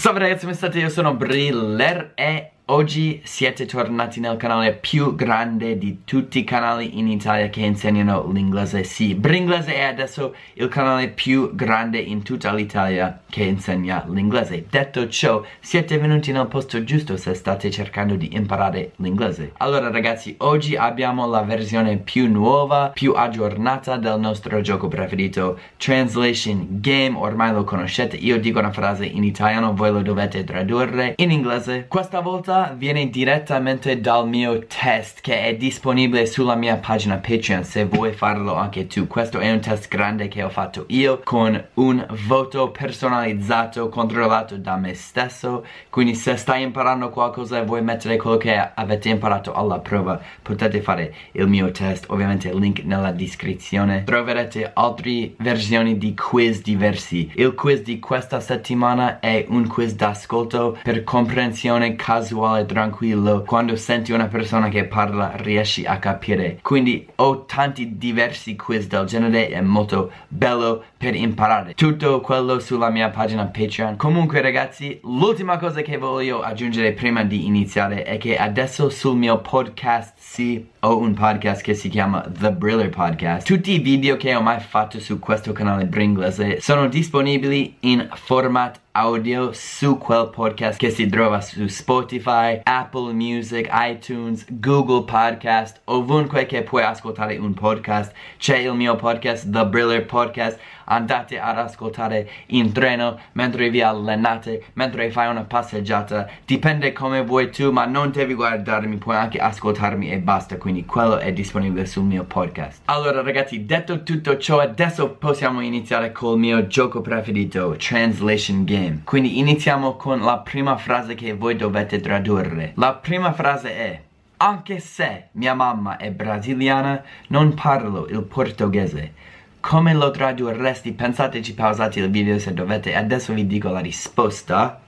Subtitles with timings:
[0.00, 0.78] Salve ragazzi, come state?
[0.78, 7.00] Io sono Briller e Oggi siete tornati nel canale più grande di tutti i canali
[7.00, 8.84] in Italia che insegnano l'inglese.
[8.84, 14.66] Sì, Bringlese è adesso il canale più grande in tutta l'Italia che insegna l'inglese.
[14.70, 19.50] Detto ciò, siete venuti nel posto giusto se state cercando di imparare l'inglese.
[19.56, 26.68] Allora ragazzi, oggi abbiamo la versione più nuova, più aggiornata del nostro gioco preferito Translation
[26.80, 28.14] Game, ormai lo conoscete.
[28.14, 31.86] Io dico una frase in italiano, voi lo dovete tradurre in inglese.
[31.88, 37.84] Questa volta viene direttamente dal mio test che è disponibile sulla mia pagina Patreon se
[37.84, 39.06] vuoi farlo anche tu.
[39.06, 44.76] Questo è un test grande che ho fatto io con un voto personalizzato controllato da
[44.76, 45.64] me stesso.
[45.88, 50.80] Quindi se stai imparando qualcosa e vuoi mettere quello che avete imparato alla prova potete
[50.80, 52.06] fare il mio test.
[52.08, 54.04] Ovviamente il link nella descrizione.
[54.04, 57.30] Troverete altre versioni di quiz diversi.
[57.36, 63.42] Il quiz di questa settimana è un quiz d'ascolto per comprensione casuale casuale, tranquillo.
[63.42, 66.58] Quando senti una persona che parla riesci a capire.
[66.62, 71.74] Quindi ho tanti diversi quiz del genere È molto bello per imparare.
[71.74, 73.96] Tutto quello sulla mia pagina Patreon.
[73.96, 79.38] Comunque ragazzi, l'ultima cosa che voglio aggiungere prima di iniziare È che adesso sul mio
[79.38, 83.46] podcast sì ho un podcast che si chiama The Briller Podcast.
[83.46, 88.80] Tutti i video che ho mai fatto su questo canale Bringlese Sono disponibili in format
[88.92, 96.44] audio su quel podcast che si trova su Spotify, Apple Music, iTunes, Google Podcast, ovunque
[96.46, 98.12] che puoi ascoltare un podcast.
[98.36, 100.58] C'è il mio podcast, The Briller Podcast.
[100.92, 106.28] Andate ad ascoltare in treno, mentre vi allenate, mentre fai una passeggiata.
[106.44, 110.56] Dipende come vuoi tu, ma non devi guardarmi, puoi anche ascoltarmi e basta.
[110.56, 112.82] Quindi quello è disponibile sul mio podcast.
[112.86, 119.38] Allora ragazzi, detto tutto ciò, adesso possiamo iniziare col mio gioco preferito, Translation Game Quindi
[119.38, 122.72] iniziamo con la prima frase che voi dovete tradurre.
[122.76, 124.02] La prima frase è
[124.38, 129.12] Anche se mia mamma è brasiliana, non parlo il portoghese.
[129.60, 130.92] Come lo tradurresti?
[130.92, 132.94] Pensateci, pausate il video se dovete.
[132.94, 134.80] Adesso vi dico la risposta.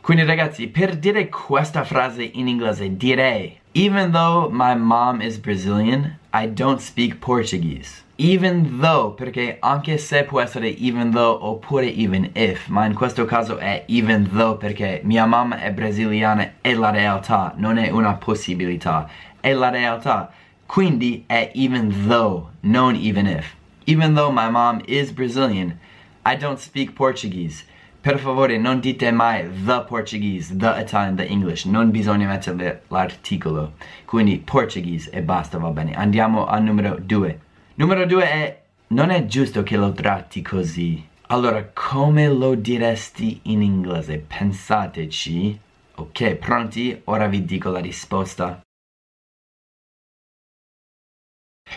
[0.00, 6.18] Quindi ragazzi, per dire questa frase in inglese direi Even though my mom is Brazilian,
[6.32, 12.30] I don't speak Portuguese even though, perché anche se può essere even though oppure even
[12.34, 16.90] if, ma in questo caso è even though perché mia mamma è brasiliana è la
[16.90, 19.08] realtà, non è una possibilità,
[19.40, 20.30] è la realtà.
[20.66, 23.54] Quindi è even though, non even if.
[23.86, 25.78] Even though my mom is Brazilian,
[26.24, 27.64] I don't speak Portuguese.
[28.00, 33.74] Per favore non dite mai the Portuguese, the Italian, the English, non bisogna mettere l'articolo.
[34.06, 35.92] Quindi Portuguese e basta, va bene.
[35.92, 37.40] Andiamo al numero 2.
[37.74, 41.06] Numero due è non è giusto che lo tratti così.
[41.26, 44.18] Allora, come lo diresti in inglese?
[44.18, 45.60] Pensateci.
[45.96, 46.98] Ok, pronti?
[47.04, 48.62] Ora vi dico la risposta.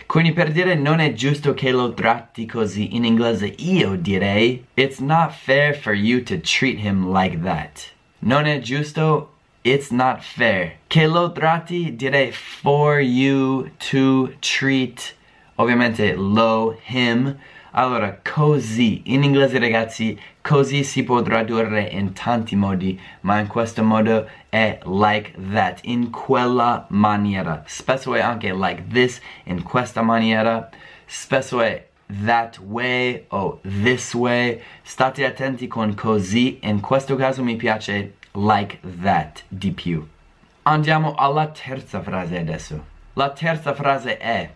[0.06, 5.00] Quindi per dire non è giusto che lo tratti così in inglese, io direi It's
[5.00, 7.92] not fair for you to treat him like that.
[8.20, 9.34] Non è giusto,
[9.64, 10.78] it's not fair.
[10.88, 15.16] Che lo tratti direi for you to treat
[15.58, 17.38] ovviamente lo, him.
[17.76, 23.84] Allora, così, in inglese ragazzi, così si può tradurre in tanti modi, ma in questo
[23.84, 27.64] modo è like that, in quella maniera.
[27.66, 30.70] Spesso è anche like this, in questa maniera.
[31.06, 31.88] Spesso è
[32.24, 34.62] that way o this way.
[34.84, 40.08] State attenti con così, in questo caso mi piace like that di più.
[40.62, 42.86] Andiamo alla terza frase adesso.
[43.14, 44.48] La terza frase è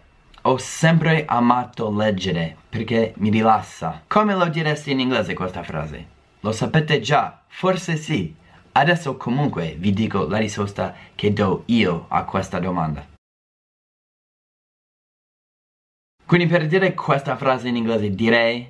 [0.48, 4.04] ho sempre amato leggere perché mi rilassa.
[4.08, 6.06] Come lo diresti in inglese questa frase?
[6.40, 7.42] Lo sapete già?
[7.48, 8.34] Forse sì.
[8.72, 13.06] Adesso comunque vi dico la risposta che do io a questa domanda.
[16.26, 18.70] Quindi per dire questa frase in inglese direi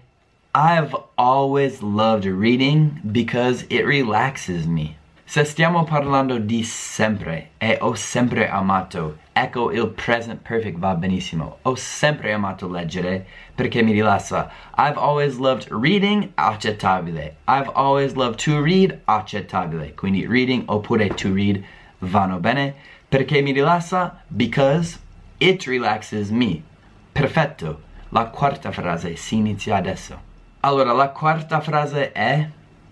[0.56, 4.96] I've always loved reading because it relaxes me.
[5.26, 11.58] Se stiamo parlando di sempre e ho sempre amato, ecco il present perfect va benissimo.
[11.64, 14.50] Ho sempre amato leggere perché mi rilassa.
[14.78, 17.36] I've always loved reading, accettabile.
[17.48, 19.94] I've always loved to read, accettabile.
[19.96, 21.64] Quindi reading oppure to read
[22.00, 22.76] vanno bene.
[23.10, 24.24] Perché mi rilassa?
[24.28, 25.00] Because
[25.38, 26.64] it relaxes me.
[27.12, 27.82] Perfetto.
[28.10, 30.20] La quarta frase si inizia adesso.
[30.62, 32.50] Allora, la quarta frase è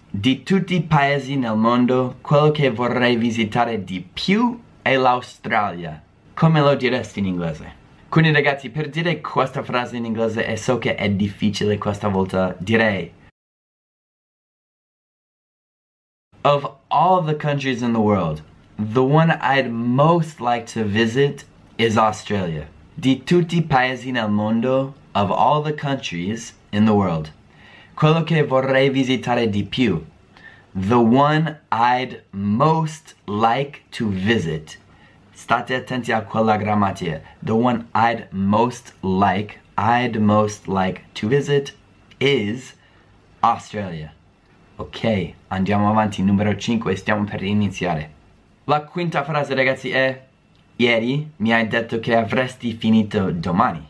[0.10, 6.02] di tutti i paesi nel mondo, quello che vorrei visitare di più è l'Australia.
[6.36, 7.74] Come lo diresti in inglese?
[8.10, 12.54] Quindi ragazzi, per dire questa frase in inglese e so che è difficile questa volta,
[12.60, 13.10] direi
[16.42, 18.44] Of all the countries in the world,
[18.78, 21.46] the one I'd most like to visit
[21.78, 22.68] is Australia.
[22.96, 27.32] Di tutti i paesi nel mondo, of all the countries in the world,
[27.96, 30.04] quello che vorrei visitare di più,
[30.74, 34.78] the one I'd most like to visit.
[35.36, 37.22] State attenti a quella grammatica.
[37.44, 41.76] The one I'd most like, I'd most like to visit
[42.20, 42.74] is
[43.42, 44.14] Australia.
[44.78, 48.10] Ok, andiamo avanti, numero 5, stiamo per iniziare.
[48.64, 50.24] La quinta frase ragazzi è
[50.78, 53.86] Ieri mi hai detto che avresti finito domani.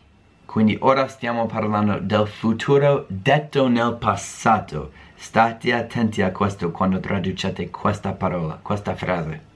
[0.46, 4.92] Quindi ora stiamo parlando del futuro detto nel passato.
[5.14, 9.54] State attenti a questo quando traducete questa parola, questa frase.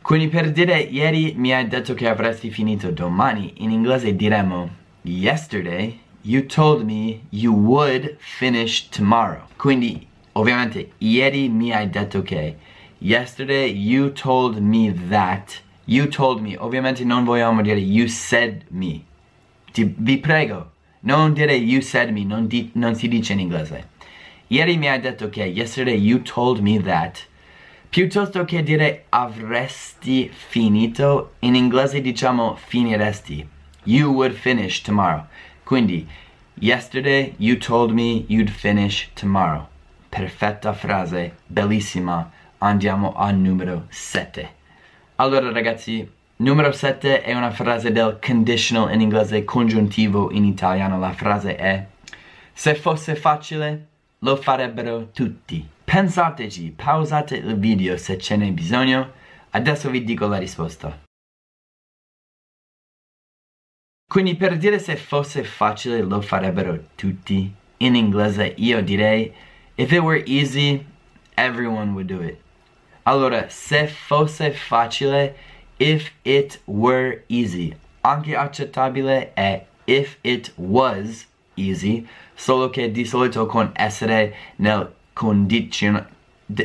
[0.00, 4.68] Quindi per dire ieri mi hai detto che avresti finito domani, in inglese diremo
[5.02, 9.42] Yesterday you told me you would finish tomorrow.
[9.56, 12.56] Quindi ovviamente ieri mi hai detto che
[12.98, 16.54] Yesterday you told me that You told me.
[16.58, 19.04] Ovviamente non vogliamo dire you said me.
[19.72, 22.24] Ti, Vi prego Non dire you said me.
[22.24, 23.88] Non, di, non si dice in inglese.
[24.48, 27.26] Ieri mi hai detto che Yesterday you told me that
[27.88, 33.48] Piuttosto che dire avresti finito In inglese diciamo finiresti
[33.84, 35.24] You would finish tomorrow
[35.64, 36.06] Quindi
[36.54, 39.66] Yesterday you told me you'd finish tomorrow
[40.08, 44.56] Perfetta frase, bellissima andiamo al numero 7.
[45.16, 50.98] Allora ragazzi, numero 7 è una frase del conditional in inglese, congiuntivo in italiano.
[50.98, 51.86] La frase è
[52.52, 53.86] Se fosse facile,
[54.20, 55.66] lo farebbero tutti.
[55.88, 59.10] Pensateci, pausate il video se ce n'è bisogno.
[59.52, 60.94] Adesso vi dico la risposta.
[64.06, 69.32] Quindi per dire se fosse facile lo farebbero tutti, in inglese io direi
[69.76, 70.84] If it were easy,
[71.36, 72.36] everyone would do it.
[73.04, 75.36] Allora, se fosse facile,
[75.78, 77.74] if it were easy.
[78.02, 84.96] Anche accettabile è if it was easy, solo che di solito con essere nel,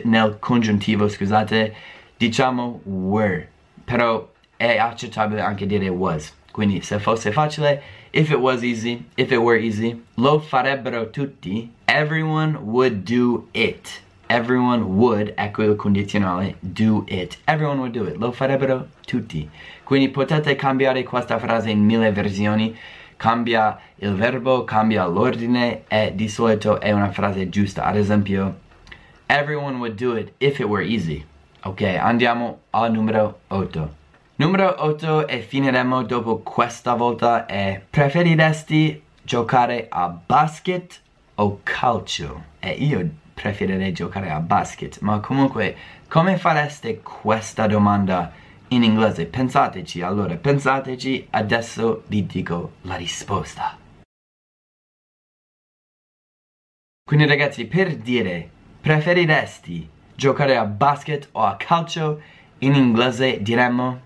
[0.04, 1.74] nel congiuntivo, scusate,
[2.18, 3.50] diciamo were.
[3.84, 6.34] Però è accettabile anche dire was.
[6.52, 11.72] Quindi se fosse facile, if it was easy, if it were easy, lo farebbero tutti,
[11.86, 14.04] everyone would do it
[14.34, 17.38] everyone would, ecco il condizionale, do it.
[17.46, 18.18] Everyone would do it.
[18.18, 19.48] Lo farebbero tutti.
[19.84, 22.76] Quindi potete cambiare questa frase in mille versioni.
[23.18, 27.84] Cambia il verbo, cambia l'ordine e di solito è una frase giusta.
[27.86, 28.60] Ad esempio,
[29.26, 31.26] everyone would do it if it were easy.
[31.64, 34.02] Ok, andiamo al numero 8.
[34.36, 41.00] Numero 8 e finiremo dopo questa volta è preferiresti giocare a basket
[41.36, 42.44] o calcio?
[42.60, 45.76] E io preferirei giocare a basket, ma comunque
[46.08, 48.32] come fareste questa domanda
[48.74, 49.26] in inglese?
[49.26, 53.78] Pensateci, allora pensateci, adesso vi dico la risposta.
[57.04, 58.50] Quindi ragazzi, per dire
[58.82, 62.22] preferiresti giocare a basket o a calcio,
[62.60, 64.02] in inglese diremmo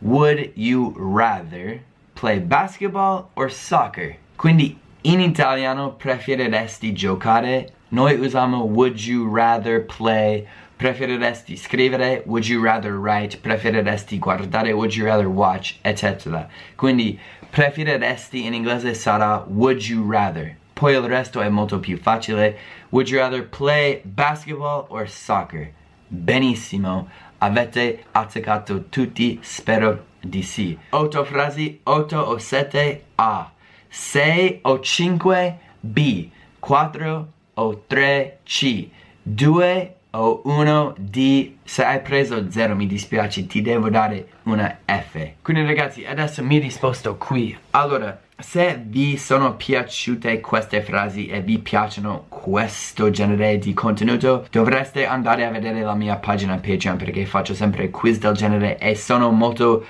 [0.00, 1.82] Would you rather
[2.14, 4.16] play basketball or soccer?
[4.36, 12.62] Quindi in italiano preferiresti giocare noi usiamo would you rather play, preferiresti scrivere, would you
[12.62, 16.48] rather write, preferiresti guardare, would you rather watch, eccetera.
[16.74, 17.18] Quindi
[17.48, 20.56] preferiresti in inglese sarà would you rather.
[20.72, 22.58] Poi il resto è molto più facile.
[22.90, 25.72] Would you rather play basketball or soccer?
[26.06, 30.78] Benissimo, avete azzeccato tutti, spero di sì.
[30.90, 33.50] Otto frasi, otto o sette A.
[33.88, 36.28] Sei o cinque B.
[36.58, 38.88] Quattro o 3C
[39.22, 45.32] 2 o 1 D se hai preso 0 mi dispiace ti devo dare una F.
[45.42, 47.56] Quindi ragazzi adesso mi risposto qui.
[47.70, 55.06] Allora se vi sono piaciute queste frasi e vi piacciono questo genere di contenuto dovreste
[55.06, 59.30] andare a vedere la mia pagina Patreon perché faccio sempre quiz del genere e sono
[59.30, 59.86] molto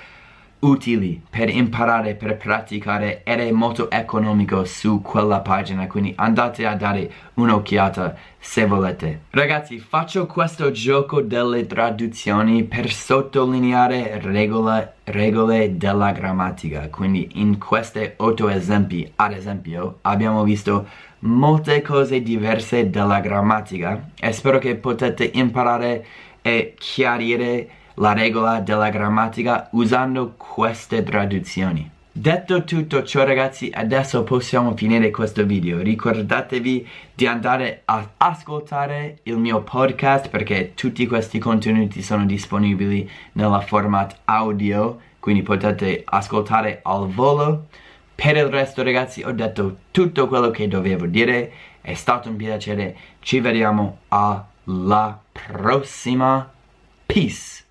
[0.59, 3.23] utili per imparare, per praticare.
[3.23, 9.21] Ed è molto economico su quella pagina quindi andate a dare un'occhiata se volete.
[9.31, 16.89] Ragazzi faccio questo gioco delle traduzioni per sottolineare regole, regole della grammatica.
[16.89, 20.87] Quindi in questi otto esempi ad esempio abbiamo visto
[21.19, 26.05] molte cose diverse della grammatica e spero che potete imparare
[26.47, 31.91] e chiarire la regola della grammatica usando queste traduzioni.
[32.09, 35.81] Detto tutto ciò ragazzi, adesso possiamo finire questo video.
[35.81, 43.59] Ricordatevi di andare a ascoltare il mio podcast perché tutti questi contenuti sono disponibili nella
[43.59, 47.67] format audio, quindi potete ascoltare al volo.
[48.15, 51.51] Per il resto ragazzi ho detto tutto quello che dovevo dire,
[51.81, 53.99] è stato un piacere, ci vediamo
[54.67, 56.51] la próxima.
[57.07, 57.66] Peace.